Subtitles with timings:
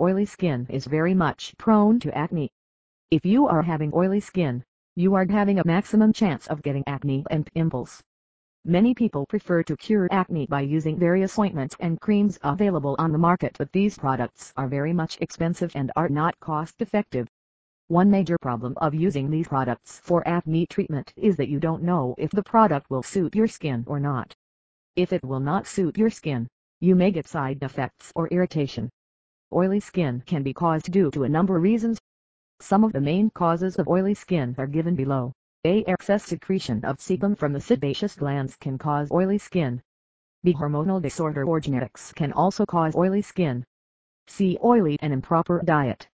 [0.00, 2.50] Oily skin is very much prone to acne.
[3.10, 4.64] If you are having oily skin,
[4.96, 8.02] you are having a maximum chance of getting acne and pimples.
[8.64, 13.18] Many people prefer to cure acne by using various ointments and creams available on the
[13.18, 17.28] market but these products are very much expensive and are not cost effective.
[17.88, 22.14] One major problem of using these products for acne treatment is that you don't know
[22.16, 24.34] if the product will suit your skin or not.
[24.96, 26.48] If it will not suit your skin,
[26.80, 28.88] you may get side effects or irritation.
[29.52, 31.98] Oily skin can be caused due to a number of reasons.
[32.60, 35.32] Some of the main causes of oily skin are given below.
[35.64, 35.84] A.
[35.86, 39.82] Excess secretion of sebum from the sebaceous glands can cause oily skin.
[40.44, 40.54] B.
[40.54, 43.64] Hormonal disorder or genetics can also cause oily skin.
[44.28, 44.56] C.
[44.62, 46.08] Oily and improper diet.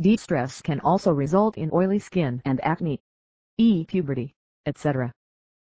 [0.00, 0.16] D.
[0.16, 3.00] Stress can also result in oily skin and acne.
[3.56, 3.84] E.
[3.84, 4.34] Puberty,
[4.66, 5.12] etc.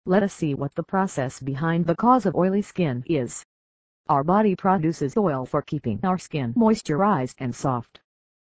[0.07, 3.45] Let us see what the process behind the cause of oily skin is.
[4.09, 8.01] Our body produces oil for keeping our skin moisturized and soft.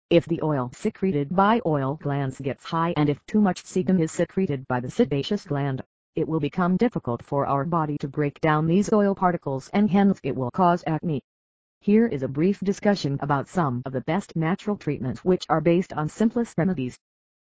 [0.09, 4.11] If the oil secreted by oil glands gets high and if too much sebum is
[4.11, 5.83] secreted by the sebaceous gland,
[6.15, 10.19] it will become difficult for our body to break down these oil particles and hence
[10.23, 11.21] it will cause acne.
[11.81, 15.93] Here is a brief discussion about some of the best natural treatments which are based
[15.93, 16.97] on simplest remedies.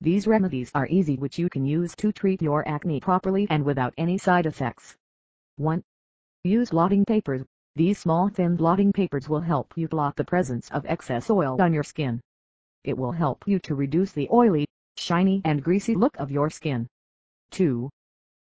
[0.02, 3.94] These remedies are easy which you can use to treat your acne properly and without
[3.97, 4.97] any side effects.
[5.56, 5.81] 1.
[6.44, 7.45] Use blotting papers.
[7.78, 11.73] These small thin blotting papers will help you blot the presence of excess oil on
[11.73, 12.22] your skin.
[12.86, 16.88] It will help you to reduce the oily, shiny and greasy look of your skin.
[17.52, 17.90] 2.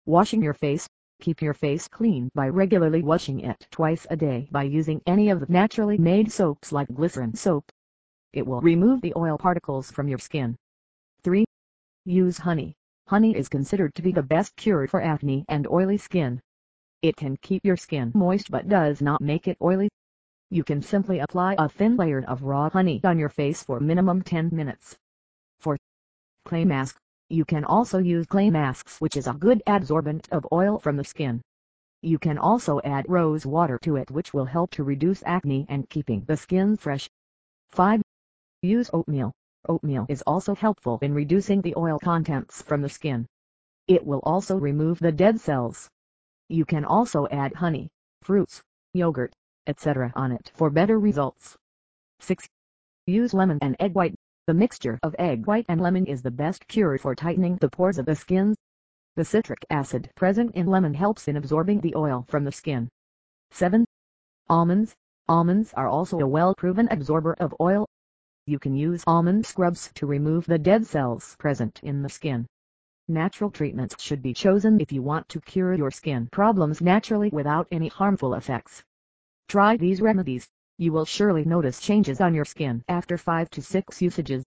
[0.05, 0.89] Washing your face.
[1.21, 5.39] Keep your face clean by regularly washing it twice a day by using any of
[5.39, 7.71] the naturally made soaps like glycerin soap.
[8.33, 10.57] It will remove the oil particles from your skin.
[11.23, 11.45] 3.
[12.05, 12.75] Use honey.
[13.07, 16.41] Honey is considered to be the best cure for acne and oily skin.
[17.03, 19.89] It can keep your skin moist but does not make it oily.
[20.51, 24.21] You can simply apply a thin layer of raw honey on your face for minimum
[24.21, 24.99] 10 minutes.
[25.61, 25.79] 4.
[26.45, 26.99] Clay mask.
[27.31, 31.05] You can also use clay masks which is a good adsorbent of oil from the
[31.05, 31.41] skin.
[32.03, 35.89] You can also add rose water to it which will help to reduce acne and
[35.89, 37.09] keeping the skin fresh.
[37.71, 38.03] 5.
[38.61, 39.33] Use oatmeal.
[39.67, 43.27] Oatmeal is also helpful in reducing the oil contents from the skin.
[43.89, 45.89] It will also remove the dead cells.
[46.51, 47.89] You can also add honey,
[48.23, 48.61] fruits,
[48.93, 49.33] yogurt,
[49.69, 50.13] etc.
[50.17, 51.57] on it for better results.
[52.19, 52.49] 6.
[53.07, 54.17] Use lemon and egg white.
[54.49, 57.99] The mixture of egg white and lemon is the best cure for tightening the pores
[57.99, 58.57] of the skin.
[59.15, 62.89] The citric acid present in lemon helps in absorbing the oil from the skin.
[63.53, 63.85] 7.
[64.49, 64.93] Almonds.
[65.29, 67.87] Almonds are also a well-proven absorber of oil.
[68.47, 72.49] You can use almond scrubs to remove the dead cells present in the skin.
[73.11, 77.67] Natural treatments should be chosen if you want to cure your skin problems naturally without
[77.73, 78.85] any harmful effects.
[79.49, 80.49] Try these remedies.
[80.79, 84.45] You will surely notice changes on your skin after 5 to 6 usages.